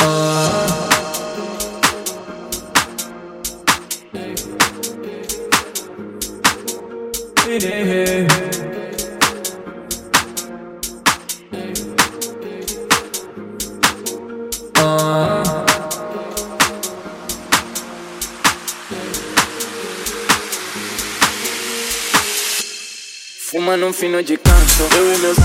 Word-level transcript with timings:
Uh, 0.00 0.04
uh. 14.76 15.37
Fumando 23.50 23.86
um 23.86 23.92
fino 23.94 24.22
de 24.22 24.36
canto. 24.36 24.94
Eu 24.94 25.14
e 25.14 25.18
meus, 25.20 25.38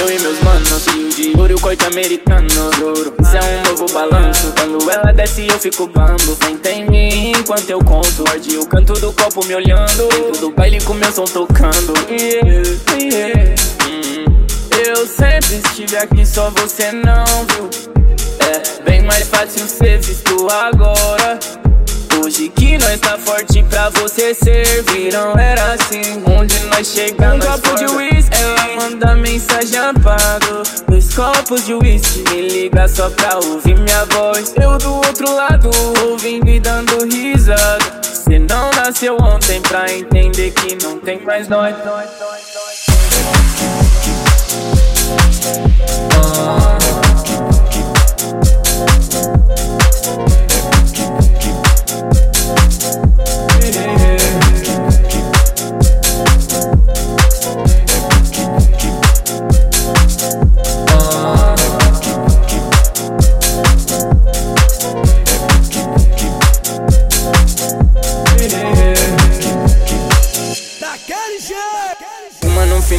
eu 0.00 0.10
e 0.10 0.18
meus 0.18 0.40
manos. 0.40 1.14
De 1.14 1.38
ouro, 1.38 1.60
corte 1.60 1.84
americano. 1.84 2.48
Juro, 2.78 3.12
isso 3.20 3.36
é 3.36 3.40
um 3.40 3.62
novo 3.68 3.92
balanço. 3.92 4.50
Quando 4.56 4.90
ela 4.90 5.12
desce 5.12 5.46
eu 5.46 5.58
fico 5.58 5.86
bambo. 5.86 6.38
Senta 6.42 6.70
em 6.70 6.88
mim 6.88 7.32
enquanto 7.32 7.68
eu 7.68 7.78
conto. 7.80 8.24
Morde 8.26 8.56
o 8.56 8.64
canto 8.64 8.94
do 8.94 9.12
copo 9.12 9.44
me 9.44 9.54
olhando. 9.54 10.08
Dentro 10.08 10.40
do 10.40 10.50
baile 10.52 10.82
com 10.82 10.94
meu 10.94 11.12
som 11.12 11.26
tocando. 11.26 11.92
Yeah, 12.08 12.62
yeah. 12.98 13.54
Hum, 13.86 14.46
Eu 14.82 15.06
sempre 15.06 15.56
estive 15.56 15.98
aqui, 15.98 16.24
só 16.24 16.48
você 16.48 16.90
não 16.92 17.26
viu? 17.44 17.68
É 18.40 18.82
bem 18.84 19.02
mais 19.02 19.28
fácil 19.28 19.68
ser 19.68 19.98
visto 20.00 20.48
agora 20.48 21.38
Hoje 22.40 22.48
que 22.48 22.78
nós 22.78 22.98
tá 22.98 23.18
forte 23.18 23.62
pra 23.64 23.90
você 23.90 24.32
servir 24.32 25.12
Não 25.12 25.38
era 25.38 25.74
assim. 25.74 26.22
Onde 26.26 26.58
nós 26.68 26.86
chegamos 26.86 27.44
Um 27.44 27.50
copo 27.50 27.74
de 27.74 27.84
whisky, 27.84 28.34
ela 28.40 28.76
manda 28.76 29.14
mensagem 29.14 29.78
apago 29.78 30.62
Dois 30.88 31.14
copos 31.14 31.66
de 31.66 31.74
whisky, 31.74 32.24
me 32.30 32.48
liga 32.48 32.88
só 32.88 33.10
pra 33.10 33.36
ouvir 33.36 33.78
minha 33.78 34.06
voz. 34.06 34.54
Eu 34.56 34.78
do 34.78 34.94
outro 34.94 35.34
lado, 35.34 35.70
ouvindo 36.02 36.48
e 36.48 36.58
dando 36.58 37.04
risada. 37.04 38.00
Cê 38.02 38.38
não 38.38 38.70
nasceu 38.70 39.18
ontem 39.20 39.60
pra 39.60 39.92
entender 39.92 40.50
que 40.52 40.82
não 40.82 40.98
tem 40.98 41.20
mais 41.20 41.46
nós, 41.46 41.76
nós, 41.84 42.08
nós, 42.18 42.40
nós. 42.54 43.89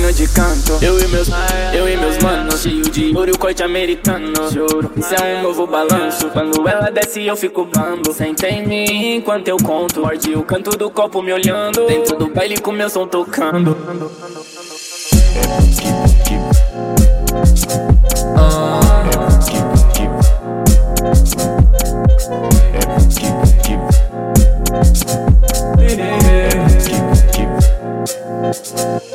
Fino 0.01 0.13
de 0.13 0.27
canto. 0.29 0.83
Eu 0.83 0.99
e 0.99 1.07
meus, 1.09 1.29
eu 1.71 1.87
e 1.87 1.95
meus 1.95 2.17
manos. 2.17 2.63
Cheio 2.63 2.81
de 2.81 3.15
ouro, 3.15 3.37
corte 3.37 3.61
americano. 3.61 4.33
Juro, 4.51 4.91
isso 4.97 5.13
é 5.13 5.37
um 5.37 5.43
novo 5.43 5.67
balanço. 5.67 6.27
Quando 6.29 6.67
ela 6.67 6.89
desce 6.89 7.21
eu 7.21 7.35
fico 7.35 7.65
bambo. 7.65 8.11
Senta 8.11 8.49
em 8.49 8.65
mim 8.65 9.17
enquanto 9.17 9.47
eu 9.47 9.57
conto. 9.57 10.01
Morde 10.01 10.33
o 10.33 10.41
canto 10.41 10.75
do 10.75 10.89
copo 10.89 11.21
me 11.21 11.31
olhando. 11.31 11.85
Dentro 11.85 12.17
do 12.17 12.29
baile 12.29 12.59
com 12.59 12.71
meu 12.71 12.89
som 12.89 13.05
tocando 13.05 13.77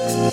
Every 0.09 0.31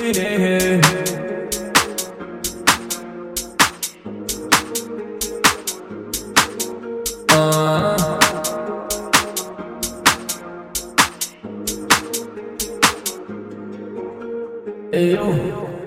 Yeah. 0.00 0.80
Ah. 7.28 8.18
Eu 14.90 15.79